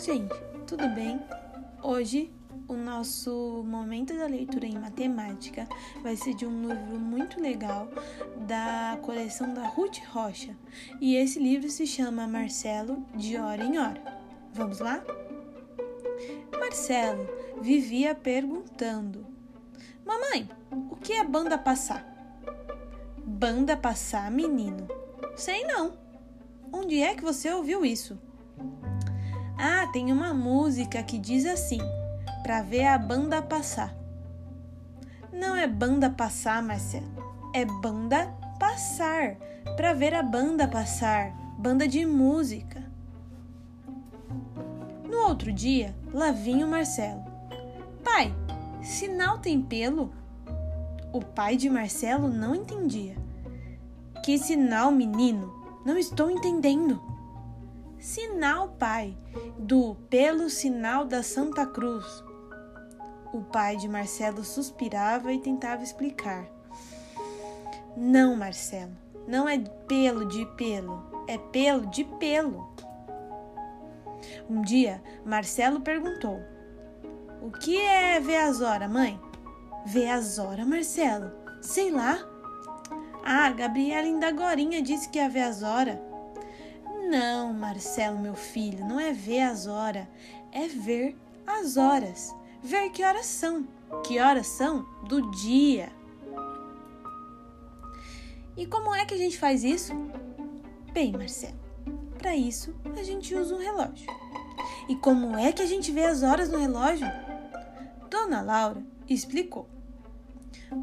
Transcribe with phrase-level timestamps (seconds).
[0.00, 0.34] gente,
[0.66, 1.20] tudo bem?
[1.82, 2.32] Hoje
[2.66, 5.68] o nosso momento da leitura em matemática
[6.02, 7.86] vai ser de um livro muito legal
[8.46, 10.56] da coleção da Ruth Rocha.
[11.02, 14.02] E esse livro se chama Marcelo de Hora em Hora.
[14.54, 15.04] Vamos lá?
[16.58, 17.28] Marcelo
[17.60, 19.26] vivia perguntando:
[20.06, 20.48] Mamãe,
[20.90, 22.06] o que é banda passar?
[23.18, 24.88] Banda passar, menino?
[25.36, 25.92] Sei não.
[26.72, 28.18] Onde é que você ouviu isso?
[29.62, 31.80] Ah, tem uma música que diz assim:
[32.42, 33.94] para ver a banda passar.
[35.30, 37.10] Não é banda passar, Marcelo.
[37.54, 38.26] É banda
[38.58, 39.36] passar,
[39.76, 42.82] para ver a banda passar, banda de música.
[45.04, 47.22] No outro dia, lá vinha o Marcelo.
[48.02, 48.34] Pai,
[48.82, 50.10] sinal tem pelo?
[51.12, 53.14] O pai de Marcelo não entendia.
[54.24, 55.52] Que sinal, menino?
[55.84, 57.10] Não estou entendendo.
[58.00, 59.14] Sinal, pai,
[59.58, 62.24] do pelo sinal da Santa Cruz.
[63.30, 66.48] O pai de Marcelo suspirava e tentava explicar.
[67.94, 68.96] Não, Marcelo,
[69.28, 72.74] não é pelo de pelo, é pelo de pelo.
[74.48, 76.40] Um dia, Marcelo perguntou:
[77.42, 79.20] O que é ver as horas, mãe?
[79.84, 81.30] Ver as horas, Marcelo?
[81.60, 82.18] Sei lá.
[83.22, 86.09] Ah, Gabriela ainda agorinha disse que ia ver as horas.
[87.10, 90.06] Não, Marcelo, meu filho, não é ver as horas,
[90.52, 92.32] é ver as horas.
[92.62, 93.66] Ver que horas são.
[94.06, 94.86] Que horas são?
[95.08, 95.90] Do dia.
[98.56, 99.92] E como é que a gente faz isso?
[100.92, 101.58] Bem, Marcelo,
[102.16, 104.06] para isso a gente usa um relógio.
[104.88, 107.08] E como é que a gente vê as horas no relógio?
[108.08, 109.68] Dona Laura explicou.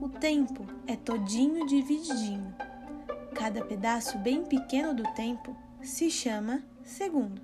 [0.02, 2.54] O tempo é todinho divididinho.
[3.34, 7.42] Cada pedaço bem pequeno do tempo se chama segundo.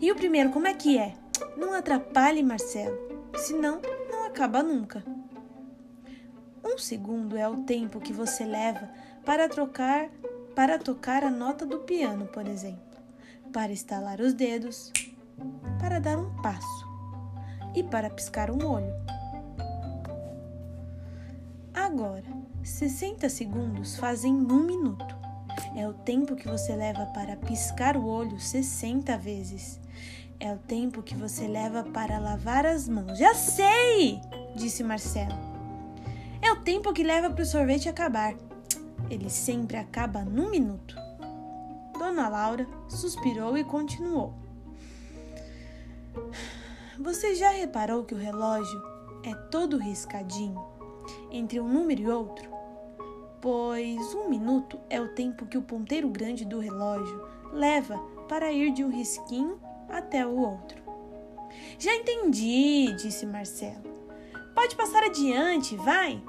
[0.00, 1.14] E o primeiro, como é que é?
[1.56, 2.96] Não atrapalhe, Marcelo,
[3.36, 5.04] senão não acaba nunca.
[6.64, 8.88] Um segundo é o tempo que você leva
[9.24, 10.08] para trocar,
[10.54, 12.80] para tocar a nota do piano, por exemplo,
[13.52, 14.92] para estalar os dedos,
[15.80, 16.88] para dar um passo
[17.74, 18.92] e para piscar um olho.
[21.72, 22.26] Agora,
[22.62, 25.16] 60 segundos fazem um minuto
[25.76, 29.80] é o tempo que você leva para piscar o olho 60 vezes.
[30.40, 33.18] É o tempo que você leva para lavar as mãos.
[33.18, 34.20] Já sei!
[34.54, 35.34] disse Marcelo.
[36.40, 38.34] É o tempo que leva para o sorvete acabar.
[39.10, 40.96] Ele sempre acaba num minuto.
[41.98, 44.32] Dona Laura suspirou e continuou.
[46.98, 48.82] Você já reparou que o relógio
[49.24, 50.64] é todo riscadinho
[51.30, 52.57] entre um número e outro?
[53.40, 58.72] Pois um minuto é o tempo que o ponteiro grande do relógio leva para ir
[58.72, 60.82] de um risquinho até o outro.
[61.78, 63.82] Já entendi, disse Marcelo.
[64.54, 66.22] Pode passar adiante, vai.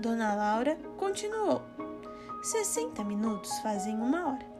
[0.00, 1.62] Dona Laura continuou.
[2.42, 4.52] 60 minutos fazem uma hora.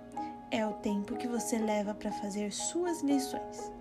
[0.50, 3.72] É o tempo que você leva para fazer suas lições.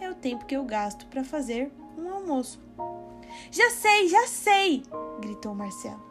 [0.00, 2.60] É o tempo que eu gasto para fazer um almoço.
[3.50, 4.82] Já sei, já sei!
[5.20, 6.07] gritou Marcelo.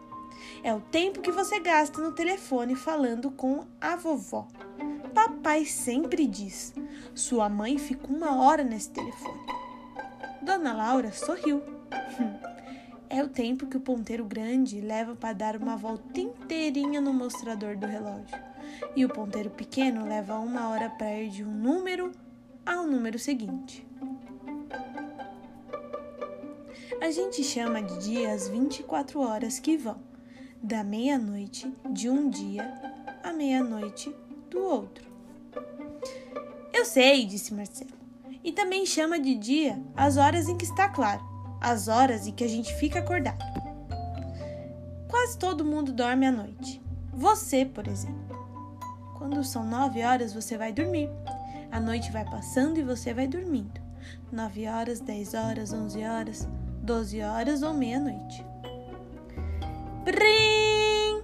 [0.63, 4.47] É o tempo que você gasta no telefone falando com a vovó.
[5.13, 6.73] Papai sempre diz:
[7.13, 9.39] sua mãe fica uma hora nesse telefone.
[10.41, 11.61] Dona Laura sorriu.
[13.09, 17.77] É o tempo que o ponteiro grande leva para dar uma volta inteirinha no mostrador
[17.77, 18.37] do relógio.
[18.97, 22.11] E o ponteiro pequeno leva uma hora para ir de um número
[22.65, 23.87] ao número seguinte.
[26.99, 30.06] A gente chama de dia as 24 horas que vão
[30.67, 32.73] da meia-noite de um dia
[33.23, 34.13] à meia-noite
[34.51, 35.07] do outro.
[36.73, 37.91] Eu sei, disse Marcelo.
[38.43, 41.23] E também chama de dia as horas em que está claro,
[41.61, 43.41] as horas em que a gente fica acordado.
[45.07, 46.81] Quase todo mundo dorme à noite.
[47.13, 48.35] Você, por exemplo.
[49.17, 51.09] Quando são nove horas, você vai dormir.
[51.71, 53.79] A noite vai passando e você vai dormindo.
[54.29, 56.45] Nove horas, dez horas, onze horas,
[56.83, 58.45] doze horas ou meia-noite.
[60.07, 61.21] Prim!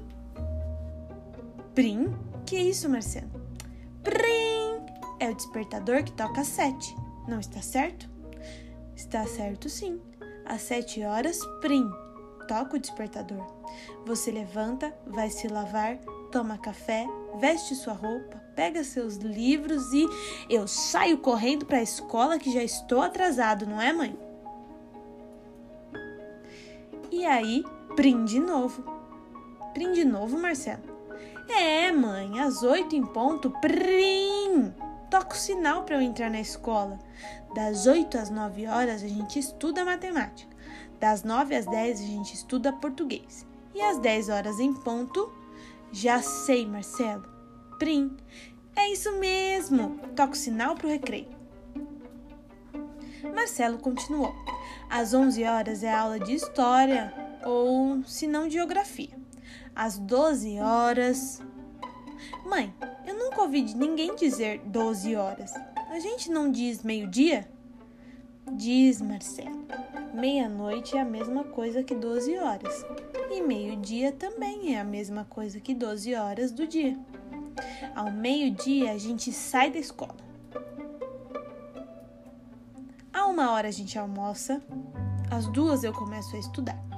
[1.74, 2.14] Prim?
[2.46, 3.32] Que isso, Marcelo?
[4.04, 4.86] Prim!
[5.22, 6.94] É o despertador que toca às sete.
[7.26, 8.10] Não está certo?
[8.94, 10.02] Está certo sim.
[10.46, 11.90] Às sete horas, prim.
[12.46, 13.46] Toca o despertador.
[14.06, 15.98] Você levanta, vai se lavar,
[16.30, 17.08] toma café,
[17.40, 20.06] veste sua roupa, pega seus livros e
[20.50, 24.20] eu saio correndo para a escola que já estou atrasado, não é, mãe?
[27.10, 27.64] E aí,
[27.96, 28.84] Prim de novo.
[29.74, 30.84] Prim de novo, Marcelo?
[31.48, 34.74] É, mãe, às oito em ponto, prim!
[35.14, 36.98] toca o sinal para eu entrar na escola.
[37.54, 40.52] Das 8 às 9 horas a gente estuda matemática.
[41.00, 43.46] Das 9 às 10 a gente estuda português.
[43.76, 45.32] E às 10 horas em ponto,
[45.92, 47.30] já sei, Marcelo.
[47.78, 48.18] Prim,
[48.76, 50.00] é isso mesmo.
[50.16, 51.30] Toca o sinal para o recreio.
[53.36, 54.34] Marcelo continuou.
[54.90, 57.14] Às 11 horas é aula de história
[57.46, 59.18] ou, se não, geografia.
[59.76, 61.42] Às 12 horas.
[62.46, 62.74] Mãe,
[63.06, 65.54] eu nunca ouvi de ninguém dizer 12 horas.
[65.90, 67.48] A gente não diz meio-dia?
[68.52, 69.66] Diz Marcelo.
[70.14, 72.86] Meia-noite é a mesma coisa que 12 horas.
[73.32, 76.98] E meio-dia também é a mesma coisa que 12 horas do dia.
[77.96, 80.16] Ao meio-dia a gente sai da escola.
[83.12, 84.62] A uma hora a gente almoça.
[85.32, 86.93] Às duas eu começo a estudar.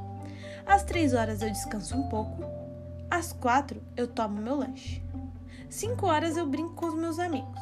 [0.65, 2.43] Às três horas eu descanso um pouco.
[3.09, 5.03] Às quatro eu tomo meu lanche.
[5.69, 7.61] Cinco horas eu brinco com os meus amigos.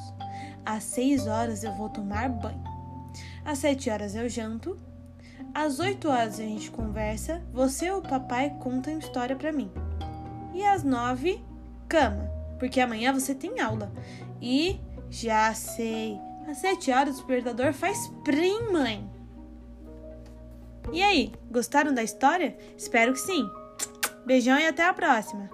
[0.65, 2.63] Às seis horas eu vou tomar banho.
[3.43, 4.77] Às sete horas eu janto.
[5.53, 7.41] Às oito horas a gente conversa.
[7.51, 9.69] Você ou o papai contam história para mim.
[10.53, 11.43] E às nove,
[11.87, 12.29] cama,
[12.59, 13.91] porque amanhã você tem aula.
[14.41, 14.79] E
[15.09, 16.17] já sei.
[16.47, 19.09] Às sete horas o despertador faz prim, mãe.
[20.91, 22.55] E aí, gostaram da história?
[22.77, 23.49] Espero que sim.
[24.25, 25.49] Beijão e até a próxima!